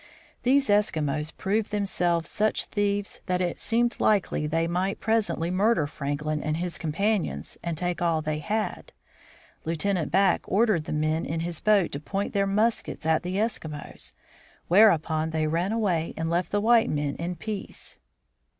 These 0.41 0.67
Eskimos 0.69 1.31
proved 1.37 1.69
themselves 1.69 2.27
such 2.27 2.65
thieves 2.65 3.21
that 3.27 3.39
it 3.39 3.59
seemed 3.59 3.99
likely 3.99 4.47
that 4.47 4.49
they 4.49 4.65
might 4.67 4.99
presently 4.99 5.51
murder 5.51 5.85
Franklin 5.85 6.41
and 6.41 6.57
his 6.57 6.79
companions 6.79 7.55
and 7.63 7.77
take 7.77 8.01
all 8.01 8.19
they 8.19 8.39
had. 8.39 8.93
Lieutenant 9.63 10.11
Back 10.11 10.41
ordered 10.45 10.85
the 10.85 10.91
men 10.91 11.23
in 11.23 11.41
his 11.41 11.61
boat 11.61 11.91
to 11.91 11.99
point 11.99 12.33
their 12.33 12.47
muskets 12.47 13.05
at 13.05 13.21
the 13.21 13.35
Eskimos; 13.37 14.13
where 14.67 14.89
upon 14.89 15.29
they 15.29 15.45
ran 15.45 15.71
away 15.71 16.15
and 16.17 16.31
left 16.31 16.49
the 16.51 16.61
white 16.61 16.89
men 16.89 17.13
in 17.17 17.35
peace. 17.35 17.99